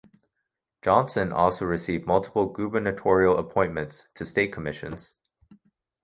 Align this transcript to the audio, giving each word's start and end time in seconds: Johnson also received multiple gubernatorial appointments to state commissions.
Johnson 0.81 1.31
also 1.31 1.63
received 1.65 2.07
multiple 2.07 2.47
gubernatorial 2.47 3.37
appointments 3.37 4.09
to 4.15 4.25
state 4.25 4.51
commissions. 4.51 5.13